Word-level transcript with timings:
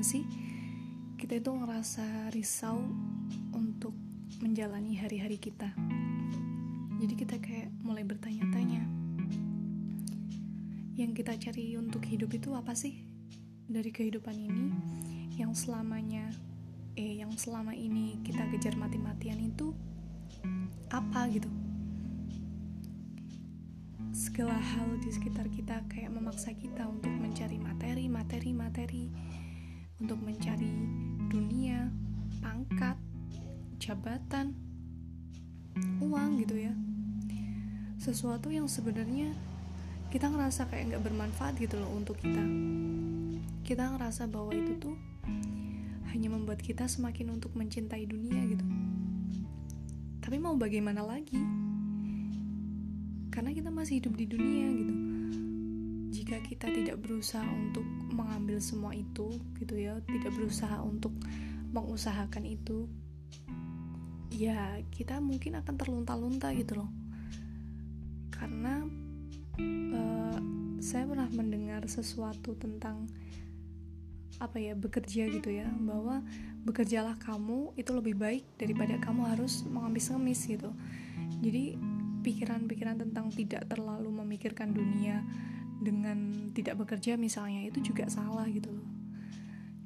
gak 0.00 0.16
sih? 0.16 0.24
Kita 1.20 1.36
itu 1.36 1.52
ngerasa 1.52 2.32
risau 2.32 2.80
untuk 3.52 3.92
menjalani 4.40 4.96
hari-hari 4.96 5.36
kita. 5.36 5.76
Jadi 6.96 7.14
kita 7.20 7.36
kayak 7.36 7.68
mulai 7.84 8.00
bertanya-tanya 8.08 8.80
yang 10.96 11.12
kita 11.12 11.36
cari 11.36 11.76
untuk 11.76 12.00
hidup 12.08 12.32
itu 12.32 12.48
apa 12.56 12.72
sih? 12.72 12.96
Dari 13.68 13.92
kehidupan 13.92 14.40
ini 14.40 14.72
yang 15.36 15.52
selamanya 15.52 16.32
eh 16.96 17.20
yang 17.20 17.36
selama 17.36 17.76
ini 17.76 18.24
kita 18.24 18.40
kejar 18.56 18.80
mati-matian 18.80 19.36
itu 19.36 19.76
apa? 20.88 21.28
Gitu. 21.28 21.52
Segala 24.16 24.56
hal 24.56 24.96
di 25.04 25.12
sekitar 25.12 25.44
kita 25.52 25.84
kayak 25.92 26.08
memaksa 26.08 26.56
kita 26.56 26.88
untuk 26.88 27.12
mencari 27.20 27.60
materi, 27.60 28.08
materi, 28.08 28.50
materi, 28.56 29.04
untuk 30.00 30.16
mencari 30.24 30.72
dunia, 31.28 31.92
pangkat, 32.40 32.96
jabatan, 33.76 34.56
uang 36.00 36.40
gitu 36.40 36.56
ya. 36.56 36.72
Sesuatu 38.00 38.48
yang 38.48 38.64
sebenarnya 38.64 39.36
kita 40.08 40.32
ngerasa 40.32 40.66
kayak 40.72 40.96
nggak 40.96 41.04
bermanfaat 41.04 41.60
gitu 41.60 41.76
loh 41.76 41.92
untuk 41.92 42.16
kita. 42.18 42.42
Kita 43.62 43.92
ngerasa 43.94 44.26
bahwa 44.26 44.56
itu 44.56 44.74
tuh 44.80 44.96
hanya 46.10 46.32
membuat 46.32 46.58
kita 46.64 46.88
semakin 46.90 47.36
untuk 47.36 47.54
mencintai 47.54 48.08
dunia 48.08 48.40
gitu. 48.50 48.66
Tapi 50.24 50.36
mau 50.40 50.56
bagaimana 50.58 51.04
lagi? 51.04 51.38
Karena 53.30 53.54
kita 53.54 53.70
masih 53.70 54.02
hidup 54.02 54.18
di 54.18 54.26
dunia 54.26 54.66
gitu. 54.74 55.09
Jika 56.30 56.46
kita 56.46 56.70
tidak 56.70 57.02
berusaha 57.02 57.42
untuk 57.42 57.82
mengambil 58.14 58.62
semua 58.62 58.94
itu 58.94 59.34
gitu 59.58 59.74
ya 59.74 59.98
tidak 60.06 60.30
berusaha 60.38 60.78
untuk 60.78 61.10
mengusahakan 61.74 62.46
itu 62.46 62.86
ya 64.30 64.78
kita 64.94 65.18
mungkin 65.18 65.58
akan 65.58 65.74
terlunta-lunta 65.74 66.54
gitu 66.54 66.78
loh. 66.78 66.90
Karena 68.30 68.78
uh, 69.90 70.38
saya 70.78 71.02
pernah 71.10 71.26
mendengar 71.34 71.82
sesuatu 71.90 72.54
tentang 72.54 73.10
apa 74.38 74.62
ya 74.62 74.78
bekerja 74.78 75.26
gitu 75.34 75.50
ya 75.50 75.66
bahwa 75.82 76.22
bekerjalah 76.62 77.18
kamu 77.18 77.74
itu 77.74 77.90
lebih 77.90 78.14
baik 78.14 78.46
daripada 78.54 79.02
kamu 79.02 79.34
harus 79.34 79.66
mengamis 79.66 80.14
ngemis 80.14 80.46
gitu. 80.46 80.70
Jadi 81.42 81.74
pikiran-pikiran 82.22 83.02
tentang 83.02 83.34
tidak 83.34 83.66
terlalu 83.66 84.14
memikirkan 84.14 84.70
dunia 84.70 85.26
dengan 85.80 86.52
tidak 86.52 86.76
bekerja 86.84 87.16
misalnya 87.16 87.64
itu 87.64 87.80
juga 87.80 88.06
salah 88.12 88.44
gitu 88.52 88.68
loh. 88.68 88.88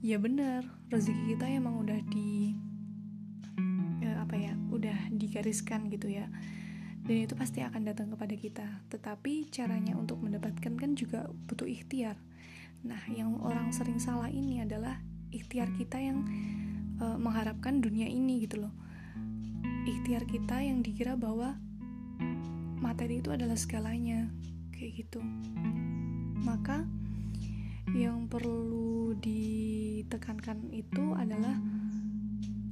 Ya 0.00 0.16
benar 0.16 0.64
rezeki 0.88 1.36
kita 1.36 1.50
emang 1.50 1.82
udah 1.82 2.00
di 2.08 2.56
ya, 4.00 4.22
apa 4.22 4.38
ya 4.38 4.54
udah 4.70 5.10
digariskan 5.12 5.90
gitu 5.90 6.08
ya. 6.08 6.30
Dan 7.04 7.26
itu 7.26 7.34
pasti 7.34 7.60
akan 7.60 7.82
datang 7.84 8.08
kepada 8.14 8.34
kita. 8.38 8.66
Tetapi 8.88 9.50
caranya 9.50 9.98
untuk 9.98 10.22
mendapatkan 10.22 10.72
kan 10.78 10.94
juga 10.94 11.26
butuh 11.50 11.66
ikhtiar. 11.66 12.16
Nah 12.86 13.02
yang 13.10 13.42
orang 13.42 13.74
sering 13.74 13.98
salah 13.98 14.30
ini 14.30 14.62
adalah 14.62 15.02
ikhtiar 15.34 15.68
kita 15.74 15.98
yang 16.00 16.22
uh, 17.02 17.18
mengharapkan 17.18 17.82
dunia 17.82 18.06
ini 18.06 18.46
gitu 18.46 18.62
loh. 18.62 18.74
Ikhtiar 19.84 20.24
kita 20.24 20.62
yang 20.62 20.86
dikira 20.86 21.18
bahwa 21.18 21.58
materi 22.80 23.20
itu 23.20 23.28
adalah 23.28 23.56
segalanya 23.56 24.32
kayak 24.80 25.04
gitu. 25.04 25.20
Maka 26.40 26.88
yang 27.92 28.24
perlu 28.24 29.12
ditekankan 29.20 30.72
itu 30.72 31.12
adalah 31.12 31.52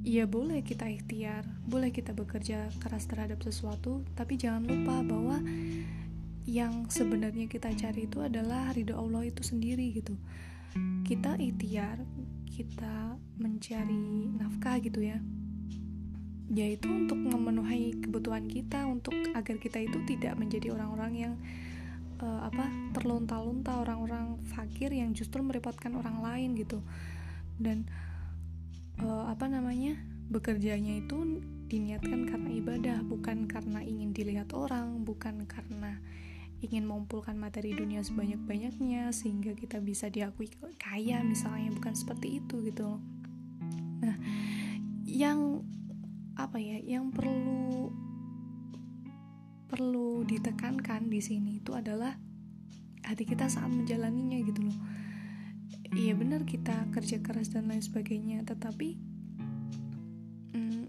ya 0.09 0.25
boleh 0.25 0.65
kita 0.65 0.89
ikhtiar 0.89 1.45
boleh 1.67 1.91
kita 1.91 2.15
bekerja 2.17 2.71
keras 2.81 3.11
terhadap 3.11 3.43
sesuatu 3.43 4.07
tapi 4.15 4.39
jangan 4.39 4.63
lupa 4.65 5.03
bahwa 5.03 5.43
yang 6.49 6.89
sebenarnya 6.89 7.45
kita 7.45 7.69
cari 7.77 8.09
itu 8.09 8.25
adalah 8.25 8.73
ridho 8.73 8.97
Allah 8.97 9.29
itu 9.29 9.45
sendiri 9.45 9.93
gitu. 9.93 10.17
Kita 11.05 11.37
ikhtiar 11.37 12.01
kita 12.49 13.21
mencari 13.37 14.33
nafkah 14.33 14.81
gitu 14.81 15.05
ya. 15.05 15.21
Yaitu 16.49 16.89
untuk 16.89 17.21
memenuhi 17.21 18.01
kebutuhan 18.01 18.49
kita 18.49 18.89
untuk 18.89 19.13
agar 19.37 19.61
kita 19.61 19.85
itu 19.85 20.01
tidak 20.09 20.41
menjadi 20.41 20.73
orang-orang 20.73 21.13
yang 21.13 21.35
uh, 22.23 22.41
apa 22.47 22.67
terlunta-lunta 22.95 23.83
orang-orang 23.83 24.39
fakir 24.51 24.91
yang 24.95 25.15
justru 25.15 25.43
merepotkan 25.43 25.95
orang 25.99 26.23
lain 26.23 26.59
gitu. 26.59 26.83
Dan 27.59 27.89
uh, 29.03 29.31
apa 29.31 29.47
namanya 29.51 29.99
bekerjanya 30.29 31.01
itu 31.01 31.41
diniatkan 31.69 32.29
karena 32.29 32.51
ibadah 32.53 32.99
bukan 33.05 33.45
karena 33.45 33.81
ingin 33.85 34.13
dilihat 34.13 34.53
orang 34.57 35.05
bukan 35.05 35.45
karena 35.45 36.01
ingin 36.59 36.85
mengumpulkan 36.89 37.39
materi 37.39 37.71
dunia 37.71 38.03
sebanyak-banyaknya 38.03 39.15
sehingga 39.15 39.55
kita 39.55 39.79
bisa 39.79 40.11
diakui 40.11 40.51
kaya 40.81 41.23
misalnya 41.23 41.71
bukan 41.71 41.95
seperti 41.95 42.43
itu 42.43 42.65
gitu 42.67 42.99
nah 44.03 44.17
yang 45.07 45.63
apa 46.35 46.59
ya 46.59 46.79
yang 46.83 47.11
perlu 47.15 47.91
perlu 49.69 50.25
ditekankan 50.25 51.13
di 51.13 51.21
sini 51.21 51.61
itu 51.61 51.77
adalah 51.77 52.17
hati 53.05 53.29
kita 53.29 53.47
saat 53.53 53.69
menjalaninya 53.69 54.41
gitu 54.43 54.65
loh. 54.65 54.79
Iya 55.93 56.17
benar 56.17 56.45
kita 56.45 56.89
kerja 56.93 57.21
keras 57.21 57.53
dan 57.53 57.69
lain 57.69 57.81
sebagainya 57.81 58.45
tetapi 58.45 59.01
hmm, 60.53 60.85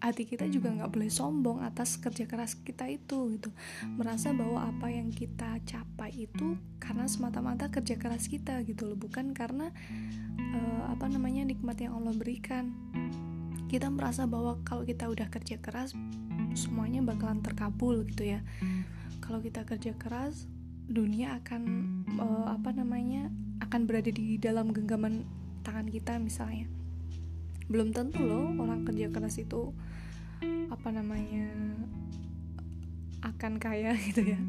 hati 0.00 0.28
kita 0.28 0.48
juga 0.48 0.72
nggak 0.72 0.92
boleh 0.92 1.08
sombong 1.12 1.64
atas 1.64 1.96
kerja 2.00 2.24
keras 2.24 2.56
kita 2.56 2.88
itu 2.88 3.36
gitu. 3.36 3.52
Merasa 3.84 4.32
bahwa 4.32 4.68
apa 4.68 4.88
yang 4.88 5.12
kita 5.12 5.60
capai 5.64 6.28
itu 6.28 6.56
karena 6.80 7.04
semata-mata 7.08 7.68
kerja 7.68 7.96
keras 8.00 8.28
kita 8.28 8.60
gitu 8.64 8.88
loh 8.88 8.96
bukan 8.96 9.36
karena 9.36 9.72
uh, 10.56 10.92
apa 10.92 11.08
namanya 11.08 11.44
nikmat 11.44 11.76
yang 11.80 11.96
Allah 11.96 12.16
berikan 12.16 12.72
kita 13.68 13.92
merasa 13.92 14.24
bahwa 14.24 14.56
kalau 14.64 14.82
kita 14.88 15.12
udah 15.12 15.28
kerja 15.28 15.60
keras 15.60 15.92
semuanya 16.56 17.04
bakalan 17.04 17.44
terkabul 17.44 18.00
gitu 18.08 18.24
ya. 18.24 18.40
Kalau 19.20 19.44
kita 19.44 19.68
kerja 19.68 19.92
keras 19.92 20.48
dunia 20.88 21.36
akan 21.44 21.62
uh, 22.16 22.48
apa 22.56 22.72
namanya 22.72 23.28
akan 23.60 23.84
berada 23.84 24.08
di 24.08 24.40
dalam 24.40 24.72
genggaman 24.72 25.28
tangan 25.60 25.84
kita 25.84 26.16
misalnya. 26.16 26.64
Belum 27.68 27.92
tentu 27.92 28.24
loh 28.24 28.56
orang 28.56 28.88
kerja 28.88 29.12
keras 29.12 29.36
itu 29.36 29.76
apa 30.72 30.88
namanya 30.88 31.52
akan 33.20 33.60
kaya 33.60 33.92
gitu 34.08 34.32
ya. 34.32 34.40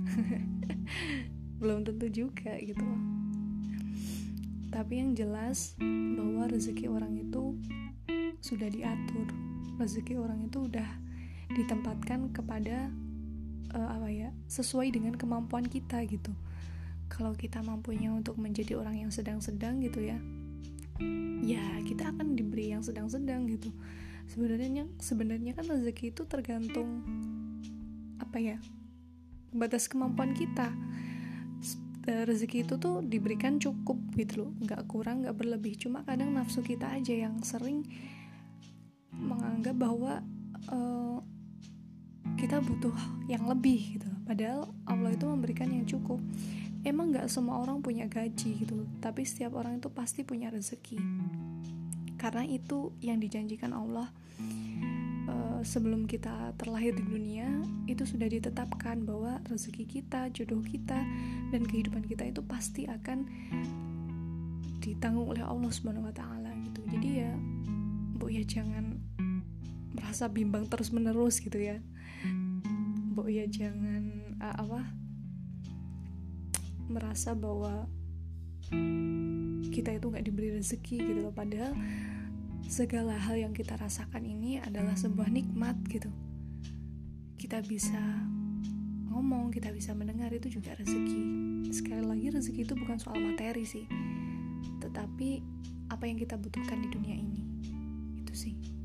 Belum 1.59 1.83
tentu 1.83 2.07
juga 2.07 2.55
gitu 2.63 2.79
loh. 2.79 3.03
Tapi 4.71 5.03
yang 5.03 5.11
jelas 5.11 5.75
bahwa 6.15 6.47
rezeki 6.47 6.87
orang 6.87 7.19
itu 7.19 7.59
sudah 8.39 8.67
diatur. 8.71 9.27
Rezeki 9.79 10.19
orang 10.19 10.47
itu 10.47 10.67
udah 10.67 10.89
ditempatkan 11.55 12.29
kepada 12.35 12.91
uh, 13.73 13.89
apa 13.95 14.09
ya 14.11 14.29
sesuai 14.51 14.91
dengan 14.93 15.15
kemampuan 15.15 15.65
kita 15.65 16.03
gitu. 16.05 16.31
Kalau 17.09 17.33
kita 17.33 17.65
mampunya 17.65 18.13
untuk 18.13 18.37
menjadi 18.37 18.77
orang 18.77 19.01
yang 19.07 19.11
sedang-sedang 19.11 19.81
gitu 19.81 20.03
ya 20.05 20.19
ya 21.39 21.63
kita 21.87 22.11
akan 22.11 22.35
diberi 22.35 22.75
yang 22.75 22.83
sedang-sedang 22.83 23.47
gitu. 23.49 23.71
Sebenarnya 24.29 24.85
sebenarnya 25.01 25.57
kan 25.57 25.65
rezeki 25.65 26.13
itu 26.13 26.21
tergantung 26.29 27.01
apa 28.19 28.37
ya 28.37 28.57
batas 29.55 29.89
kemampuan 29.89 30.37
kita. 30.37 30.69
Eh, 32.07 32.23
rezeki 32.25 32.65
itu 32.65 32.75
tuh 32.77 33.01
diberikan 33.01 33.57
cukup 33.57 33.97
gitu 34.13 34.45
loh. 34.45 34.51
Nggak 34.61 34.85
kurang 34.85 35.25
nggak 35.25 35.35
berlebih. 35.35 35.79
Cuma 35.79 36.05
kadang 36.05 36.35
nafsu 36.35 36.61
kita 36.61 36.93
aja 36.93 37.13
yang 37.15 37.41
sering 37.41 37.87
menganggap 39.19 39.75
bahwa 39.75 40.23
uh, 40.71 41.19
kita 42.39 42.63
butuh 42.63 42.95
yang 43.27 43.43
lebih 43.51 43.99
gitu. 43.99 44.09
Padahal 44.23 44.71
Allah 44.87 45.11
itu 45.11 45.27
memberikan 45.27 45.67
yang 45.67 45.83
cukup. 45.83 46.23
Emang 46.87 47.11
nggak 47.11 47.27
semua 47.27 47.59
orang 47.59 47.83
punya 47.83 48.07
gaji 48.07 48.63
gitu 48.63 48.87
tapi 49.03 49.27
setiap 49.27 49.59
orang 49.59 49.83
itu 49.83 49.91
pasti 49.91 50.23
punya 50.23 50.47
rezeki. 50.47 50.95
Karena 52.15 52.47
itu 52.47 52.95
yang 53.03 53.19
dijanjikan 53.19 53.75
Allah 53.75 54.07
uh, 55.27 55.61
sebelum 55.63 56.07
kita 56.07 56.55
terlahir 56.55 56.95
di 56.95 57.03
dunia 57.03 57.47
itu 57.87 58.07
sudah 58.07 58.27
ditetapkan 58.31 59.03
bahwa 59.03 59.43
rezeki 59.47 59.83
kita 59.99 60.31
jodoh 60.31 60.63
kita 60.63 60.99
dan 61.51 61.61
kehidupan 61.67 62.07
kita 62.07 62.27
itu 62.27 62.39
pasti 62.43 62.87
akan 62.87 63.27
ditanggung 64.79 65.27
oleh 65.27 65.43
Allah 65.43 65.71
Subhanahu 65.71 66.07
Wa 66.07 66.15
Taala 66.15 66.51
gitu. 66.63 66.81
Jadi 66.87 67.09
ya 67.19 67.31
bu 68.19 68.27
ya 68.31 68.43
jangan 68.43 69.08
merasa 69.99 70.31
bimbang 70.31 70.63
terus 70.71 70.95
menerus 70.95 71.43
gitu 71.43 71.59
ya. 71.59 71.83
Bo 73.11 73.27
ya 73.27 73.43
jangan 73.51 74.35
uh, 74.39 74.55
apa 74.55 74.81
merasa 76.87 77.35
bahwa 77.35 77.85
kita 79.69 79.93
itu 79.93 80.05
nggak 80.07 80.25
diberi 80.25 80.55
rezeki 80.55 80.95
gitu 81.03 81.19
loh. 81.27 81.35
Padahal 81.35 81.75
segala 82.65 83.19
hal 83.19 83.35
yang 83.35 83.51
kita 83.51 83.75
rasakan 83.75 84.23
ini 84.23 84.63
adalah 84.63 84.95
sebuah 84.95 85.27
nikmat 85.27 85.75
gitu. 85.91 86.09
Kita 87.35 87.59
bisa 87.67 87.99
ngomong 89.11 89.51
kita 89.51 89.69
bisa 89.75 89.91
mendengar 89.91 90.31
itu 90.31 90.47
juga 90.47 90.79
rezeki. 90.79 91.21
Sekali 91.75 92.07
lagi 92.07 92.27
rezeki 92.31 92.61
itu 92.63 92.73
bukan 92.79 92.97
soal 92.97 93.19
materi 93.19 93.67
sih. 93.67 93.83
Tetapi 94.79 95.29
apa 95.91 96.03
yang 96.07 96.17
kita 96.17 96.39
butuhkan 96.39 96.79
di 96.81 96.89
dunia 96.89 97.15
ini. 97.19 97.41
Itu 98.23 98.33
sih 98.33 98.78